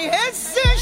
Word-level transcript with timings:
It's 0.00 0.38
sick. 0.38 0.77